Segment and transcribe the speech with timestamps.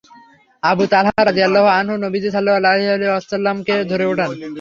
[0.63, 4.29] আবু তালহা রাযিয়াল্লাহু আনহু নবীজী সাল্লাল্লাহু আলাইহি ওয়াসাল্লাম-কে ধরে উঠান।